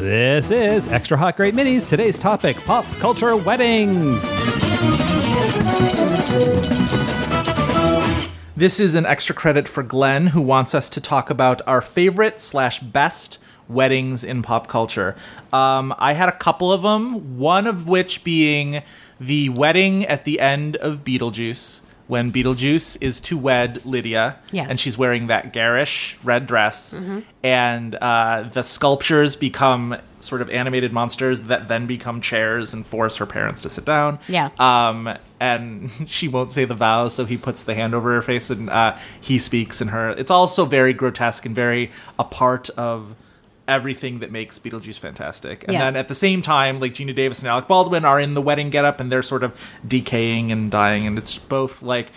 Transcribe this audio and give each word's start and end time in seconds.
This 0.00 0.50
is 0.50 0.88
Extra 0.88 1.16
Hot 1.16 1.36
Great 1.36 1.54
Minis. 1.54 1.88
Today's 1.88 2.18
topic 2.18 2.56
pop 2.64 2.84
culture 2.98 3.34
weddings. 3.36 4.22
This 8.56 8.78
is 8.80 8.94
an 8.94 9.06
extra 9.06 9.34
credit 9.34 9.68
for 9.68 9.82
Glenn, 9.82 10.28
who 10.28 10.42
wants 10.42 10.74
us 10.74 10.88
to 10.90 11.00
talk 11.00 11.30
about 11.30 11.62
our 11.66 11.80
favorite 11.80 12.40
slash 12.40 12.80
best 12.80 13.38
weddings 13.68 14.22
in 14.22 14.42
pop 14.42 14.66
culture. 14.66 15.16
Um, 15.52 15.94
I 15.98 16.12
had 16.12 16.28
a 16.28 16.32
couple 16.32 16.72
of 16.72 16.82
them, 16.82 17.38
one 17.38 17.66
of 17.66 17.88
which 17.88 18.22
being 18.22 18.82
the 19.18 19.48
wedding 19.48 20.04
at 20.06 20.24
the 20.24 20.40
end 20.40 20.76
of 20.76 21.04
Beetlejuice. 21.04 21.80
When 22.08 22.30
Beetlejuice 22.30 22.98
is 23.00 23.20
to 23.22 23.36
wed 23.36 23.84
Lydia, 23.84 24.36
Yes. 24.52 24.70
and 24.70 24.78
she's 24.78 24.96
wearing 24.96 25.26
that 25.26 25.52
garish 25.52 26.16
red 26.22 26.46
dress, 26.46 26.94
and 27.42 27.94
uh, 27.96 28.48
the 28.52 28.62
sculptures 28.62 29.34
become 29.34 29.96
sort 30.20 30.40
of 30.40 30.48
animated 30.50 30.92
monsters 30.92 31.42
that 31.42 31.68
then 31.68 31.86
become 31.86 32.20
chairs 32.20 32.72
and 32.72 32.86
force 32.86 33.16
her 33.16 33.26
parents 33.26 33.60
to 33.62 33.68
sit 33.68 33.84
down. 33.84 34.18
Yeah. 34.28 34.50
Um, 34.58 35.16
and 35.40 35.90
she 36.06 36.28
won't 36.28 36.50
say 36.52 36.64
the 36.64 36.74
vows, 36.74 37.14
so 37.14 37.24
he 37.24 37.36
puts 37.36 37.62
the 37.64 37.74
hand 37.74 37.94
over 37.94 38.14
her 38.14 38.22
face 38.22 38.50
and 38.50 38.70
uh, 38.70 38.96
he 39.20 39.38
speaks 39.38 39.80
in 39.80 39.88
her. 39.88 40.10
It's 40.10 40.30
also 40.30 40.64
very 40.64 40.92
grotesque 40.92 41.44
and 41.46 41.54
very 41.54 41.90
a 42.18 42.24
part 42.24 42.70
of 42.70 43.14
everything 43.68 44.20
that 44.20 44.30
makes 44.30 44.58
Beetlejuice 44.58 44.98
fantastic. 44.98 45.64
And 45.64 45.72
Yeah. 45.72 45.80
then 45.84 45.96
at 45.96 46.08
the 46.08 46.14
same 46.14 46.40
time, 46.42 46.78
like 46.80 46.94
Geena 46.94 47.14
Davis 47.14 47.40
and 47.40 47.48
Alec 47.48 47.66
Baldwin 47.66 48.04
are 48.04 48.20
in 48.20 48.34
the 48.34 48.42
wedding 48.42 48.70
getup 48.70 49.00
and 49.00 49.10
they're 49.10 49.22
sort 49.22 49.42
of 49.42 49.52
decaying 49.86 50.52
and 50.52 50.70
dying, 50.70 51.06
and 51.06 51.18
it's 51.18 51.36
both 51.38 51.82
like 51.82 52.12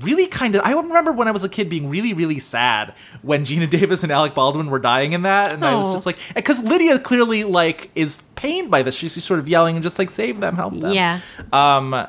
really 0.00 0.26
kind 0.26 0.54
of. 0.54 0.62
I 0.64 0.72
remember 0.72 1.12
when 1.12 1.28
I 1.28 1.30
was 1.30 1.44
a 1.44 1.48
kid 1.48 1.68
being 1.68 1.88
really, 1.90 2.12
really 2.12 2.38
sad 2.38 2.94
when 3.22 3.44
Geena 3.46 3.68
Davis 3.68 4.02
and 4.02 4.10
Alec 4.10 4.34
Baldwin 4.34 4.70
were 4.70 4.78
dying 4.78 5.12
in 5.12 5.22
that, 5.22 5.52
and 5.52 5.64
I 5.64 5.74
was 5.76 5.92
just 5.92 6.06
like, 6.06 6.16
because 6.34 6.62
Lydia 6.62 6.98
clearly 6.98 7.44
like 7.44 7.90
is 7.94 8.22
pained 8.34 8.70
by 8.70 8.82
this. 8.82 8.94
She's 8.96 9.22
sort 9.22 9.38
of 9.40 9.48
yelling 9.48 9.76
and 9.76 9.82
just 9.82 9.98
like 9.98 10.10
save 10.10 10.40
them, 10.40 10.56
help 10.56 10.78
them. 10.78 10.92
Yeah. 10.92 11.20
Um, 11.52 12.06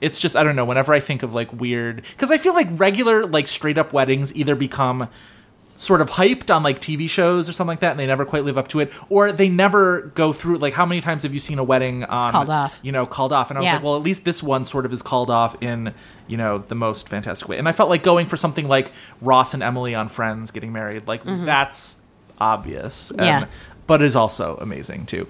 it's 0.00 0.18
just 0.18 0.34
I 0.34 0.42
don't 0.42 0.56
know. 0.56 0.64
Whenever 0.64 0.92
I 0.92 0.98
think 1.00 1.22
of 1.22 1.32
like 1.34 1.52
weird, 1.52 2.02
because 2.16 2.32
I 2.32 2.38
feel 2.38 2.54
like 2.54 2.66
regular 2.72 3.24
like 3.26 3.46
straight 3.46 3.78
up 3.78 3.92
weddings 3.92 4.34
either 4.34 4.56
become 4.56 5.08
sort 5.74 6.00
of 6.00 6.10
hyped 6.10 6.54
on 6.54 6.62
like 6.62 6.80
TV 6.80 7.08
shows 7.08 7.48
or 7.48 7.52
something 7.52 7.68
like 7.72 7.80
that, 7.80 7.90
and 7.92 8.00
they 8.00 8.06
never 8.06 8.24
quite 8.24 8.44
live 8.44 8.56
up 8.58 8.68
to 8.68 8.80
it, 8.80 8.92
or 9.08 9.32
they 9.32 9.48
never 9.48 10.02
go 10.14 10.32
through. 10.32 10.58
Like, 10.58 10.74
how 10.74 10.86
many 10.86 11.00
times 11.00 11.22
have 11.24 11.34
you 11.34 11.40
seen 11.40 11.58
a 11.58 11.64
wedding 11.64 12.04
on 12.04 12.30
Called 12.30 12.50
off. 12.50 12.78
You 12.82 12.92
know, 12.92 13.04
called 13.06 13.32
off, 13.32 13.50
and 13.50 13.58
I 13.58 13.60
was 13.60 13.66
Yeah. 13.66 13.74
like, 13.74 13.82
well, 13.82 13.96
at 13.96 14.02
least 14.02 14.24
this 14.24 14.42
one 14.42 14.64
sort 14.64 14.86
of 14.86 14.92
is 14.92 15.02
called 15.02 15.30
off 15.30 15.56
in 15.60 15.92
you 16.28 16.36
know 16.36 16.58
the 16.58 16.74
most 16.76 17.08
fantastic 17.08 17.48
way. 17.48 17.58
And 17.58 17.68
I 17.68 17.72
felt 17.72 17.90
like 17.90 18.02
going 18.02 18.26
for 18.26 18.36
something 18.36 18.68
like 18.68 18.92
Ross 19.20 19.54
and 19.54 19.62
Emily 19.62 19.94
on 19.94 20.08
Friends 20.08 20.50
getting 20.50 20.72
married, 20.72 21.08
like 21.08 21.22
that's 21.24 21.98
obvious, 22.38 23.10
and, 23.10 23.20
Mm-hmm. 23.20 23.26
Yeah. 23.26 23.46
but 23.86 24.02
is 24.02 24.14
also 24.16 24.56
amazing 24.60 25.06
too. 25.06 25.26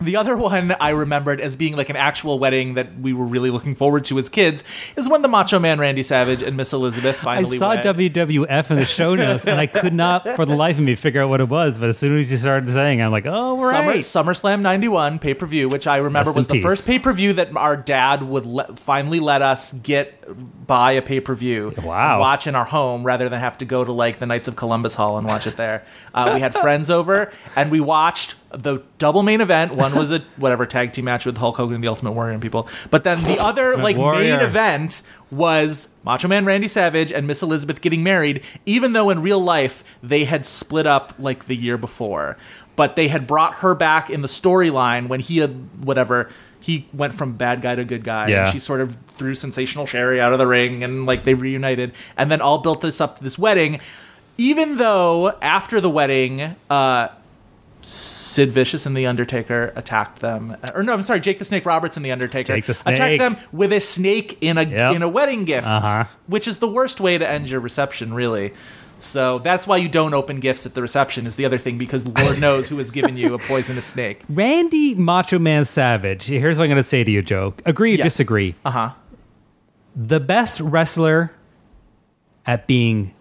The 0.00 0.16
other 0.16 0.36
one 0.36 0.72
I 0.80 0.90
remembered 0.90 1.40
as 1.40 1.56
being 1.56 1.76
like 1.76 1.88
an 1.88 1.96
actual 1.96 2.38
wedding 2.38 2.74
that 2.74 2.98
we 2.98 3.12
were 3.12 3.24
really 3.24 3.50
looking 3.50 3.74
forward 3.74 4.04
to 4.06 4.18
as 4.18 4.28
kids 4.28 4.62
is 4.96 5.08
when 5.08 5.22
the 5.22 5.28
Macho 5.28 5.58
Man 5.58 5.78
Randy 5.78 6.02
Savage 6.02 6.42
and 6.42 6.56
Miss 6.56 6.72
Elizabeth 6.72 7.16
finally. 7.16 7.56
I 7.56 7.58
saw 7.58 7.68
wed. 7.70 7.84
WWF 7.84 8.70
in 8.70 8.76
the 8.76 8.84
show 8.84 9.14
notes, 9.16 9.46
and 9.46 9.58
I 9.58 9.66
could 9.66 9.94
not, 9.94 10.36
for 10.36 10.44
the 10.44 10.54
life 10.54 10.76
of 10.76 10.84
me, 10.84 10.94
figure 10.94 11.22
out 11.22 11.28
what 11.28 11.40
it 11.40 11.48
was. 11.48 11.78
But 11.78 11.88
as 11.88 11.98
soon 11.98 12.18
as 12.18 12.30
you 12.30 12.36
started 12.36 12.70
saying, 12.70 13.00
I'm 13.00 13.10
like, 13.10 13.26
"Oh, 13.26 13.58
Summer, 13.58 13.88
right." 13.88 14.04
SummerSlam 14.04 14.60
91 14.60 15.18
pay 15.18 15.34
per 15.34 15.46
view, 15.46 15.68
which 15.68 15.86
I 15.86 15.96
remember 15.98 16.30
Rest 16.30 16.36
was 16.36 16.46
the 16.46 16.54
peace. 16.54 16.62
first 16.62 16.86
pay 16.86 16.98
per 16.98 17.12
view 17.12 17.32
that 17.34 17.56
our 17.56 17.76
dad 17.76 18.22
would 18.22 18.46
let, 18.46 18.78
finally 18.78 19.20
let 19.20 19.42
us 19.42 19.72
get 19.72 20.66
buy 20.66 20.92
a 20.92 21.02
pay 21.02 21.20
per 21.20 21.34
view. 21.34 21.72
Wow. 21.82 22.20
Watch 22.20 22.46
in 22.46 22.54
our 22.54 22.64
home 22.64 23.04
rather 23.04 23.28
than 23.28 23.38
have 23.40 23.58
to 23.58 23.64
go 23.64 23.84
to 23.84 23.92
like 23.92 24.18
the 24.18 24.26
Knights 24.26 24.48
of 24.48 24.56
Columbus 24.56 24.94
Hall 24.94 25.18
and 25.18 25.26
watch 25.26 25.46
it 25.46 25.56
there. 25.56 25.84
Uh, 26.12 26.32
we 26.34 26.40
had 26.40 26.52
friends 26.54 26.90
over 26.90 27.30
and 27.54 27.70
we 27.70 27.80
watched 27.80 28.34
the 28.50 28.82
double 28.98 29.22
main 29.22 29.40
event. 29.40 29.74
One 29.74 29.94
was 29.94 30.10
a 30.12 30.20
whatever 30.36 30.66
tag 30.66 30.92
team 30.92 31.06
match 31.06 31.26
with 31.26 31.36
Hulk 31.38 31.56
Hogan 31.56 31.76
and 31.76 31.84
the 31.84 31.88
Ultimate 31.88 32.12
Warrior 32.12 32.32
and 32.32 32.42
people. 32.42 32.68
But 32.90 33.04
then 33.04 33.22
the 33.24 33.38
other 33.42 33.76
like 33.76 33.96
Warrior. 33.96 34.36
main 34.36 34.46
event 34.46 35.02
was 35.30 35.88
Macho 36.04 36.28
Man 36.28 36.44
Randy 36.44 36.68
Savage 36.68 37.12
and 37.12 37.26
Miss 37.26 37.42
Elizabeth 37.42 37.80
getting 37.80 38.02
married, 38.02 38.42
even 38.64 38.92
though 38.92 39.10
in 39.10 39.22
real 39.22 39.40
life 39.40 39.82
they 40.02 40.24
had 40.24 40.46
split 40.46 40.86
up 40.86 41.14
like 41.18 41.46
the 41.46 41.56
year 41.56 41.76
before. 41.76 42.36
But 42.76 42.94
they 42.96 43.08
had 43.08 43.26
brought 43.26 43.56
her 43.56 43.74
back 43.74 44.10
in 44.10 44.22
the 44.22 44.28
storyline 44.28 45.08
when 45.08 45.20
he 45.20 45.38
had 45.38 45.84
whatever 45.84 46.30
he 46.60 46.86
went 46.92 47.14
from 47.14 47.36
bad 47.36 47.62
guy 47.62 47.74
to 47.74 47.84
good 47.84 48.04
guy. 48.04 48.28
Yeah. 48.28 48.44
And 48.44 48.52
she 48.52 48.58
sort 48.58 48.80
of 48.80 48.96
threw 49.16 49.34
Sensational 49.34 49.86
Sherri 49.86 50.20
out 50.20 50.32
of 50.32 50.38
the 50.38 50.46
ring 50.46 50.82
and 50.84 51.06
like 51.06 51.24
they 51.24 51.34
reunited 51.34 51.92
and 52.16 52.30
then 52.30 52.40
all 52.40 52.58
built 52.58 52.80
this 52.80 53.00
up 53.00 53.18
to 53.18 53.24
this 53.24 53.38
wedding. 53.38 53.80
Even 54.36 54.76
though 54.76 55.36
after 55.40 55.80
the 55.80 55.88
wedding, 55.88 56.54
uh 56.68 57.08
Sid 57.82 58.50
Vicious 58.50 58.84
and 58.86 58.96
The 58.96 59.06
Undertaker 59.06 59.72
attacked 59.76 60.20
them. 60.20 60.56
Or 60.74 60.82
no, 60.82 60.92
I'm 60.92 61.02
sorry, 61.02 61.20
Jake 61.20 61.38
the 61.38 61.44
Snake 61.44 61.64
Roberts 61.64 61.96
and 61.96 62.04
The 62.04 62.12
Undertaker 62.12 62.54
Jake 62.54 62.66
the 62.66 62.72
attacked 62.86 63.18
them 63.18 63.36
with 63.52 63.72
a 63.72 63.80
snake 63.80 64.36
in 64.40 64.58
a 64.58 64.62
Yep. 64.64 64.96
in 64.96 65.02
a 65.02 65.08
wedding 65.08 65.44
gift, 65.44 65.66
Uh-huh. 65.66 66.04
which 66.26 66.46
is 66.48 66.58
the 66.58 66.68
worst 66.68 67.00
way 67.00 67.16
to 67.18 67.28
end 67.28 67.48
your 67.48 67.60
reception, 67.60 68.12
really. 68.12 68.52
So 68.98 69.38
that's 69.38 69.66
why 69.66 69.76
you 69.76 69.88
don't 69.90 70.14
open 70.14 70.40
gifts 70.40 70.64
at 70.66 70.74
the 70.74 70.80
reception. 70.82 71.26
Is 71.26 71.36
the 71.36 71.44
other 71.44 71.58
thing 71.58 71.76
because 71.78 72.06
Lord 72.06 72.40
knows 72.40 72.68
who 72.68 72.78
has 72.78 72.90
given 72.90 73.16
you 73.18 73.34
a 73.34 73.38
poisonous 73.38 73.84
snake. 73.84 74.22
Randy 74.28 74.94
Macho 74.94 75.38
Man 75.38 75.64
Savage. 75.66 76.24
Here's 76.24 76.56
what 76.58 76.64
I'm 76.64 76.70
going 76.70 76.82
to 76.82 76.88
say 76.88 77.04
to 77.04 77.10
you, 77.10 77.20
Joe. 77.22 77.52
Agree 77.66 77.92
or 77.94 77.98
Yeah. 77.98 78.04
disagree? 78.04 78.54
Uh 78.64 78.70
huh. 78.70 78.90
The 79.94 80.18
best 80.20 80.60
wrestler 80.60 81.32
at 82.46 82.66
being 82.66 83.12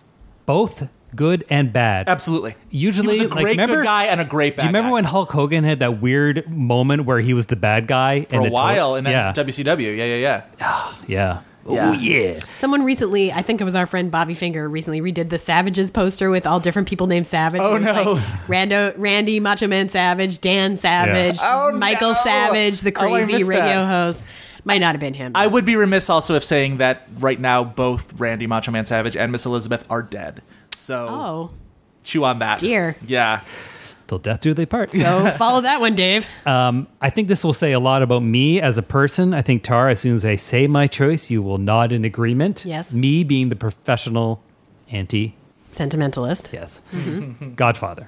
both 0.45 0.87
good 1.15 1.45
and 1.49 1.71
bad. 1.73 2.07
Absolutely. 2.09 2.55
Usually, 2.69 3.15
he 3.19 3.25
was 3.25 3.31
a 3.31 3.35
like, 3.35 3.43
great 3.43 3.51
remember- 3.51 3.77
good 3.77 3.85
guy 3.85 4.05
and 4.05 4.19
a 4.21 4.25
great 4.25 4.55
bad. 4.55 4.63
Do 4.63 4.65
you 4.65 4.69
remember 4.69 4.89
guy. 4.89 4.93
when 4.93 5.03
Hulk 5.05 5.31
Hogan 5.31 5.63
had 5.63 5.79
that 5.79 6.01
weird 6.01 6.49
moment 6.49 7.05
where 7.05 7.19
he 7.19 7.33
was 7.33 7.45
the 7.47 7.55
bad 7.55 7.87
guy 7.87 8.25
for 8.25 8.45
a 8.45 8.49
while 8.49 8.95
in 8.95 9.05
yeah, 9.05 9.33
WCW? 9.33 9.95
Yeah, 9.97 10.03
yeah, 10.05 10.15
yeah. 10.15 10.43
yeah. 10.59 10.91
Yeah. 11.07 11.41
Oh 11.67 11.93
yeah. 11.93 12.39
Someone 12.57 12.85
recently, 12.85 13.33
I 13.33 13.41
think 13.41 13.59
it 13.59 13.63
was 13.63 13.75
our 13.75 13.87
friend 13.87 14.11
Bobby 14.11 14.35
Finger, 14.35 14.69
recently 14.69 15.01
redid 15.01 15.29
the 15.29 15.39
Savages 15.39 15.89
poster 15.89 16.29
with 16.29 16.45
all 16.45 16.59
different 16.59 16.87
people 16.87 17.07
named 17.07 17.25
Savage. 17.25 17.59
Oh, 17.59 17.77
no. 17.79 17.91
Like 18.13 18.23
Rando, 18.45 18.93
Randy 18.97 19.39
Macho 19.39 19.65
Man 19.67 19.89
Savage, 19.89 20.41
Dan 20.41 20.77
Savage, 20.77 21.39
Oh, 21.41 21.71
Michael 21.71 22.09
no. 22.11 22.19
Savage, 22.23 22.81
the 22.81 22.93
Oh, 22.95 22.99
crazy 23.09 23.33
missed 23.33 23.47
radio 23.49 23.65
that. 23.65 23.87
host. 23.87 24.27
Might 24.63 24.77
not 24.77 24.93
have 24.93 24.99
been 24.99 25.15
him. 25.15 25.31
I 25.33 25.47
would 25.47 25.65
be 25.65 25.75
remiss 25.75 26.07
also 26.07 26.35
if 26.35 26.43
saying 26.43 26.77
that 26.77 27.07
right 27.17 27.39
now 27.39 27.63
both 27.63 28.13
Randy 28.19 28.45
Macho 28.45 28.69
Man 28.71 28.85
Savage 28.85 29.15
and 29.15 29.31
Miss 29.31 29.47
Elizabeth 29.47 29.85
are 29.89 30.03
dead. 30.03 30.43
So 30.85 31.07
oh, 31.09 31.49
chew 32.03 32.23
on 32.25 32.39
that. 32.39 32.59
Dear. 32.59 32.95
Yeah. 33.07 33.41
Till 34.07 34.19
death 34.19 34.41
do 34.41 34.53
they 34.53 34.67
part. 34.67 34.91
so 34.91 35.31
follow 35.37 35.61
that 35.61 35.81
one, 35.81 35.95
Dave. 35.95 36.27
Um, 36.45 36.85
I 37.01 37.09
think 37.09 37.27
this 37.27 37.43
will 37.43 37.53
say 37.53 37.71
a 37.71 37.79
lot 37.79 38.03
about 38.03 38.21
me 38.21 38.61
as 38.61 38.77
a 38.77 38.83
person. 38.83 39.33
I 39.33 39.41
think 39.41 39.63
Tara, 39.63 39.93
as 39.93 39.99
soon 39.99 40.13
as 40.13 40.23
I 40.23 40.35
say 40.35 40.67
my 40.67 40.85
choice, 40.85 41.31
you 41.31 41.41
will 41.41 41.57
nod 41.57 41.91
in 41.91 42.05
agreement. 42.05 42.65
Yes. 42.67 42.93
Me 42.93 43.23
being 43.23 43.49
the 43.49 43.55
professional 43.55 44.43
anti. 44.91 45.33
Sentimentalist. 45.71 46.51
Yes. 46.53 46.83
Mm-hmm. 46.91 47.55
Godfather. 47.55 48.07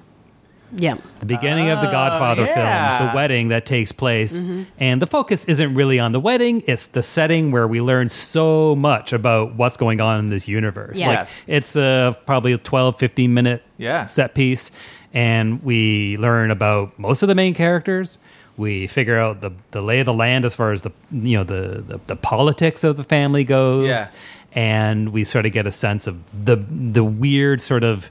Yeah. 0.75 0.95
The 1.19 1.25
beginning 1.25 1.69
of 1.69 1.79
the 1.81 1.88
oh, 1.88 1.91
Godfather 1.91 2.44
Oh, 2.44 2.45
yeah. 2.45 2.97
film, 2.97 3.09
the 3.09 3.16
wedding 3.16 3.47
that 3.50 3.66
takes 3.66 3.91
place. 3.91 4.33
Mm-hmm. 4.33 4.63
And 4.79 5.01
the 5.01 5.07
focus 5.07 5.45
isn't 5.45 5.73
really 5.75 6.00
on 6.00 6.11
the 6.11 6.19
wedding, 6.19 6.63
it's 6.67 6.88
the 6.88 7.03
setting 7.03 7.51
where 7.51 7.67
we 7.67 7.79
learn 7.81 8.09
so 8.09 8.75
much 8.75 9.13
about 9.13 9.56
what's 9.56 9.77
going 9.77 10.01
on 10.01 10.19
in 10.19 10.29
this 10.29 10.47
universe. 10.47 10.97
Yeah. 11.00 11.07
Like 11.07 11.19
Yes. 11.19 11.41
it's 11.47 11.75
a 11.75 12.17
probably 12.25 12.51
a 12.53 12.57
12, 12.57 13.00
15 13.00 13.33
minute 13.33 13.63
Yeah. 13.77 14.03
set 14.06 14.35
piece. 14.35 14.72
And 15.13 15.63
we 15.63 16.17
learn 16.17 16.51
about 16.51 16.97
most 17.00 17.22
of 17.23 17.29
the 17.29 17.35
main 17.35 17.53
characters. 17.53 18.19
We 18.57 18.88
figure 18.88 19.17
out 19.17 19.41
the, 19.41 19.51
the 19.72 19.81
lay 19.81 20.00
of 20.01 20.06
the 20.06 20.13
land 20.13 20.44
as 20.44 20.53
far 20.56 20.72
as 20.73 20.81
the 20.81 20.91
you 21.11 21.38
know 21.38 21.44
the, 21.44 21.81
the, 21.88 22.00
the 22.07 22.16
politics 22.16 22.83
of 22.83 22.97
the 22.97 23.03
family 23.03 23.44
goes. 23.44 23.88
Yeah. 23.88 24.09
And 24.53 25.09
we 25.13 25.23
sort 25.23 25.45
of 25.45 25.51
get 25.53 25.66
a 25.67 25.72
sense 25.72 26.07
of 26.07 26.17
the 26.45 26.57
the 26.57 27.03
weird 27.03 27.61
sort 27.61 27.83
of 27.83 28.09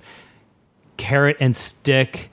carrot 0.97 1.37
and 1.41 1.55
stick 1.57 2.31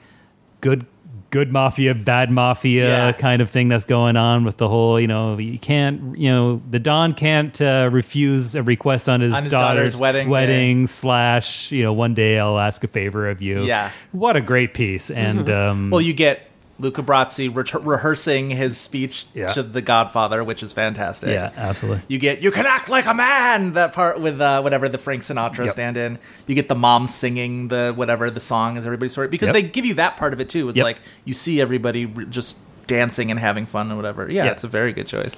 good 0.63 0.85
good 1.29 1.51
mafia 1.51 1.95
bad 1.95 2.29
mafia 2.29 2.87
Yeah. 2.87 3.11
kind 3.11 3.41
of 3.41 3.49
thing 3.49 3.67
that's 3.67 3.85
going 3.85 4.15
on 4.17 4.43
with 4.43 4.57
the 4.57 4.69
whole 4.69 4.99
you 4.99 5.07
know 5.07 5.35
you 5.39 5.57
can't 5.57 6.15
you 6.15 6.29
know 6.29 6.61
the 6.69 6.77
don 6.77 7.13
can't 7.13 7.59
uh, 7.59 7.89
refuse 7.91 8.53
a 8.53 8.61
request 8.61 9.09
on 9.09 9.21
his, 9.21 9.33
On 9.33 9.43
his 9.43 9.51
daughter's 9.51 9.95
wedding 9.97 10.29
wedding 10.29 10.85
slash 10.85 11.71
you 11.71 11.81
know 11.81 11.91
one 11.91 12.13
day 12.13 12.37
i'll 12.37 12.59
ask 12.59 12.83
a 12.83 12.87
favor 12.87 13.27
of 13.29 13.41
you 13.41 13.63
Yeah. 13.65 13.89
what 14.11 14.35
a 14.37 14.41
great 14.41 14.75
piece 14.75 15.09
and 15.09 15.49
um 15.49 15.89
Well, 15.89 16.01
you 16.01 16.13
get 16.13 16.47
Luca 16.83 17.01
Brasi 17.01 17.49
re- 17.53 17.81
rehearsing 17.81 18.51
his 18.51 18.77
speech 18.77 19.25
Yeah. 19.33 19.51
to 19.53 19.63
The 19.63 19.81
Godfather, 19.81 20.43
which 20.43 20.61
is 20.61 20.71
fantastic. 20.73 21.29
yeah 21.29 21.49
absolutely 21.57 22.03
You 22.07 22.19
get 22.19 22.41
"You 22.41 22.51
can 22.51 22.65
act 22.67 22.89
like 22.89 23.05
a 23.07 23.13
man." 23.13 23.73
That 23.73 23.93
part 23.93 24.19
with 24.19 24.39
uh, 24.39 24.61
whatever 24.61 24.87
the 24.89 24.97
Frank 24.99 25.23
Sinatra 25.23 25.65
Yep. 25.65 25.69
stand-in. 25.71 26.19
You 26.45 26.55
get 26.55 26.67
the 26.69 26.75
mom 26.75 27.07
singing 27.07 27.69
the 27.69 27.93
whatever 27.95 28.29
the 28.29 28.39
song 28.39 28.77
is 28.77 28.85
everybody's 28.85 29.13
story 29.13 29.29
because 29.29 29.47
Yep. 29.47 29.53
they 29.53 29.61
give 29.63 29.85
you 29.85 29.95
that 29.95 30.17
part 30.17 30.33
of 30.33 30.39
it 30.39 30.49
too. 30.49 30.69
It's 30.69 30.77
Yep. 30.77 30.83
like 30.83 30.99
you 31.25 31.33
see 31.33 31.59
everybody 31.61 32.05
re- 32.05 32.25
just 32.29 32.57
dancing 32.85 33.31
and 33.31 33.39
having 33.39 33.65
fun 33.65 33.87
and 33.87 33.95
whatever. 33.95 34.29
Yeah, 34.29 34.43
Yeah. 34.43 34.51
it's 34.51 34.65
a 34.65 34.67
very 34.67 34.91
good 34.91 35.07
choice. 35.07 35.31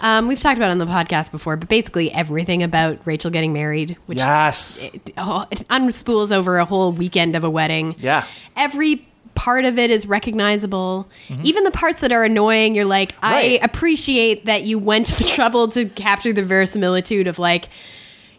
Um, 0.00 0.28
we've 0.28 0.40
talked 0.40 0.56
about 0.56 0.68
it 0.68 0.72
on 0.72 0.78
the 0.78 0.86
podcast 0.86 1.30
before, 1.30 1.56
but 1.58 1.68
basically 1.68 2.10
everything 2.10 2.62
about 2.62 3.06
Rachel 3.06 3.30
getting 3.30 3.52
married, 3.52 3.98
which 4.06 4.16
Yes. 4.16 4.88
it, 4.94 5.12
oh, 5.18 5.44
it 5.50 5.62
unspools 5.68 6.32
over 6.34 6.56
a 6.58 6.64
whole 6.64 6.90
weekend 6.90 7.36
of 7.36 7.44
a 7.44 7.50
wedding. 7.50 7.94
Yeah. 8.00 8.24
every 8.56 9.06
part 9.40 9.64
of 9.64 9.78
it 9.78 9.90
is 9.90 10.06
recognizable. 10.06 11.08
Even 11.42 11.64
the 11.64 11.70
parts 11.70 12.00
that 12.00 12.12
are 12.12 12.24
annoying, 12.24 12.74
you're 12.74 12.84
like, 12.84 13.12
Mm-hmm. 13.20 13.32
Right. 13.32 13.60
I 13.62 13.64
appreciate 13.64 14.44
that 14.46 14.64
you 14.64 14.78
went 14.78 15.06
to 15.06 15.16
the 15.16 15.24
trouble 15.36 15.68
to 15.68 15.86
capture 15.86 16.32
the 16.32 16.42
verisimilitude 16.42 17.26
of 17.26 17.38
like. 17.38 17.68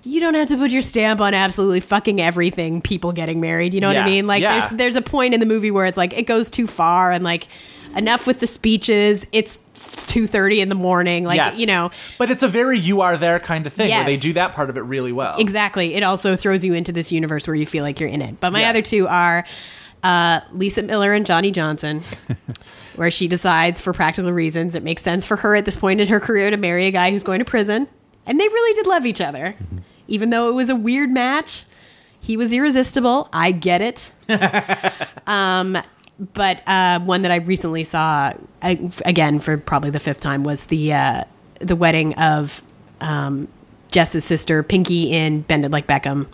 You 0.03 0.19
don't 0.19 0.33
have 0.33 0.47
to 0.47 0.57
put 0.57 0.71
your 0.71 0.81
stamp 0.81 1.21
on 1.21 1.35
absolutely 1.35 1.79
fucking 1.79 2.19
everything. 2.19 2.81
People 2.81 3.11
getting 3.11 3.39
married, 3.39 3.75
you 3.75 3.81
know 3.81 3.87
what 3.87 3.97
I 3.97 4.05
mean? 4.05 4.25
Like, 4.25 4.41
Yeah. 4.41 4.59
there's 4.59 4.71
there's 4.71 4.95
a 4.95 5.01
point 5.03 5.35
in 5.35 5.39
the 5.39 5.45
movie 5.45 5.69
where 5.69 5.85
it's 5.85 5.97
like 5.97 6.13
it 6.13 6.23
goes 6.23 6.49
too 6.49 6.65
far, 6.65 7.11
and 7.11 7.23
like 7.23 7.47
enough 7.95 8.25
with 8.25 8.39
the 8.39 8.47
speeches. 8.47 9.27
It's 9.31 9.59
two 10.07 10.25
thirty 10.25 10.59
in 10.59 10.69
the 10.69 10.75
morning, 10.75 11.23
like 11.23 11.37
yes. 11.37 11.59
you 11.59 11.67
know. 11.67 11.91
But 12.17 12.31
it's 12.31 12.41
a 12.41 12.47
very 12.47 12.79
you 12.79 13.01
are 13.01 13.15
there 13.15 13.39
kind 13.39 13.67
of 13.67 13.73
thing 13.73 13.91
where 13.91 14.03
they 14.05 14.17
do 14.17 14.33
that 14.33 14.53
part 14.55 14.71
of 14.71 14.77
it 14.77 14.81
really 14.81 15.11
well. 15.11 15.35
Exactly. 15.39 15.93
It 15.93 16.01
also 16.01 16.35
throws 16.35 16.65
you 16.65 16.73
into 16.73 16.91
this 16.91 17.11
universe 17.11 17.45
where 17.47 17.55
you 17.55 17.67
feel 17.67 17.83
like 17.83 17.99
you're 17.99 18.09
in 18.09 18.23
it. 18.23 18.39
But 18.39 18.53
my 18.53 18.61
Yeah. 18.61 18.71
other 18.71 18.81
two 18.81 19.07
are 19.07 19.45
uh, 20.03 20.41
Lisa 20.53 20.81
Miller 20.81 21.13
and 21.13 21.25
Johnny 21.25 21.51
Johnson, 21.51 22.03
where 22.95 23.11
she 23.11 23.27
decides, 23.27 23.79
for 23.79 23.93
practical 23.93 24.31
reasons, 24.31 24.75
it 24.75 24.83
makes 24.83 25.01
sense 25.01 25.25
for 25.25 25.37
her 25.37 25.55
at 25.55 25.65
this 25.65 25.75
point 25.75 26.01
in 26.01 26.07
her 26.07 26.19
career 26.19 26.49
to 26.49 26.57
marry 26.57 26.87
a 26.87 26.91
guy 26.91 27.11
who's 27.11 27.23
going 27.23 27.39
to 27.39 27.45
prison. 27.45 27.87
And 28.25 28.39
they 28.39 28.47
really 28.47 28.73
did 28.75 28.87
love 28.87 29.05
each 29.05 29.21
other. 29.21 29.55
Even 30.07 30.29
though 30.29 30.49
it 30.49 30.53
was 30.53 30.69
a 30.69 30.75
weird 30.75 31.09
match, 31.09 31.65
he 32.19 32.37
was 32.37 32.53
irresistible. 32.53 33.29
I 33.33 33.51
get 33.51 33.81
it. 33.81 34.11
um, 35.27 35.77
but 36.33 36.67
uh, 36.67 36.99
one 36.99 37.23
that 37.23 37.31
I 37.31 37.37
recently 37.37 37.83
saw, 37.83 38.33
I, 38.61 38.91
again, 39.05 39.39
for 39.39 39.57
probably 39.57 39.89
the 39.89 39.99
fifth 39.99 40.19
time, 40.19 40.43
was 40.43 40.65
the, 40.65 40.93
uh, 40.93 41.23
the 41.59 41.75
wedding 41.75 42.13
of 42.15 42.63
um, 42.99 43.47
Jess's 43.91 44.23
sister 44.25 44.63
Pinky 44.63 45.11
in 45.13 45.41
Bend 45.41 45.65
It 45.65 45.71
Like 45.71 45.85
Beckham, 45.85 46.25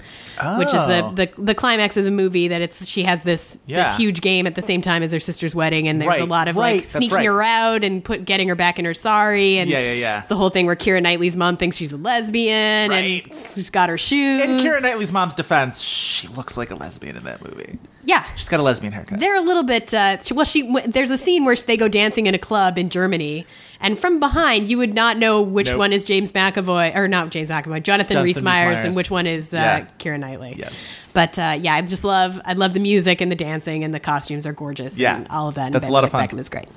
which 0.59 0.67
is 0.69 0.73
Oh. 0.75 1.11
the, 1.15 1.25
the 1.35 1.41
the 1.41 1.55
climax 1.55 1.97
of 1.97 2.05
the 2.05 2.11
movie. 2.11 2.47
That 2.47 2.61
it's 2.61 2.87
she 2.87 3.03
has 3.03 3.23
this 3.23 3.59
Yeah. 3.65 3.83
this 3.85 3.97
huge 3.97 4.21
game 4.21 4.45
at 4.47 4.55
the 4.55 4.61
same 4.61 4.81
time 4.81 5.01
as 5.03 5.11
her 5.11 5.19
sister's 5.19 5.55
wedding, 5.55 5.87
and 5.87 5.99
there's 5.99 6.19
a 6.19 6.25
lot 6.25 6.47
of 6.47 6.55
right, 6.55 6.75
like 6.77 6.85
sneaking 6.85 7.15
right. 7.15 7.25
her 7.25 7.41
out 7.41 7.83
and 7.83 8.03
put 8.03 8.25
getting 8.25 8.47
her 8.47 8.55
back 8.55 8.77
in 8.79 8.85
her 8.85 8.93
sorry, 8.93 9.57
and 9.57 9.69
Yeah, 9.69 9.79
yeah, 9.79 9.93
yeah. 9.93 10.19
It's 10.19 10.29
the 10.29 10.35
whole 10.37 10.49
thing 10.51 10.67
where 10.67 10.75
Keira 10.75 11.01
Knightley's 11.01 11.35
mom 11.35 11.57
thinks 11.57 11.75
she's 11.77 11.91
a 11.91 11.97
lesbian, 11.97 12.91
Right. 12.91 13.23
and 13.25 13.33
she's 13.33 13.69
got 13.71 13.89
her 13.89 13.97
shoes. 13.97 14.41
In 14.41 14.59
Keira 14.59 14.81
Knightley's 14.81 15.11
mom's 15.11 15.33
defense, 15.33 15.81
she 15.81 16.27
looks 16.29 16.57
like 16.57 16.69
a 16.71 16.75
lesbian 16.75 17.17
in 17.17 17.23
that 17.23 17.43
movie. 17.43 17.79
yeah, 18.05 18.23
She's 18.35 18.47
got 18.49 18.59
a 18.59 18.63
lesbian 18.63 18.93
haircut. 18.93 19.19
they're 19.19 19.35
a 19.35 19.41
little 19.41 19.63
bit 19.63 19.93
uh, 19.93 20.17
well 20.33 20.45
she 20.45 20.61
there's 20.85 21.11
a 21.11 21.17
scene 21.17 21.43
where 21.43 21.55
they 21.55 21.75
go 21.75 21.87
dancing 21.87 22.25
in 22.27 22.33
a 22.33 22.37
club 22.37 22.77
in 22.77 22.89
germany 22.89 23.45
and 23.81 23.99
from 23.99 24.19
behind 24.21 24.69
you 24.69 24.77
would 24.77 24.93
not 24.93 25.17
know 25.17 25.41
which 25.41 25.67
Nope. 25.67 25.77
one 25.79 25.91
is 25.93 26.05
james 26.05 26.31
mcavoy 26.31 26.95
or 26.95 27.07
not 27.09 27.31
james 27.31 27.46
mcavoy 27.49 27.81
jonathan, 27.83 28.13
Jonathan 28.15 28.23
rhys 28.23 28.41
meyers 28.41 28.83
and 28.83 28.95
which 28.95 29.09
one 29.11 29.27
is 29.27 29.53
uh, 29.53 29.57
Yeah. 29.57 29.85
keira 29.99 30.19
knightley 30.19 30.55
Yes. 30.57 30.85
but 31.13 31.37
uh, 31.39 31.57
yeah 31.59 31.73
i 31.75 31.81
just 31.81 32.03
love 32.03 32.39
i 32.45 32.53
love 32.53 32.73
the 32.73 32.79
music 32.79 33.21
and 33.21 33.31
the 33.31 33.35
dancing 33.35 33.83
and 33.83 33.93
the 33.93 33.99
costumes 33.99 34.45
are 34.45 34.53
gorgeous 34.53 34.97
Yeah. 34.99 35.17
and 35.17 35.27
all 35.29 35.47
of 35.47 35.55
that 35.55 35.65
and 35.67 35.75
That's 35.75 35.85
a 35.85 35.87
Ben 35.87 35.93
lot 35.93 36.03
of 36.03 36.11
fun. 36.11 36.27
Beckham 36.27 36.39
is 36.39 36.49
great 36.49 36.67